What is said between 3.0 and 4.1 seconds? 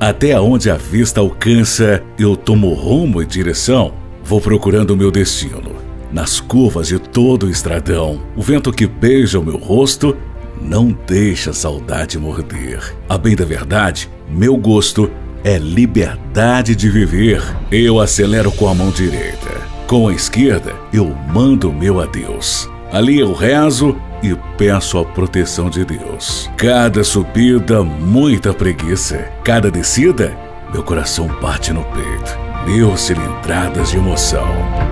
e direção.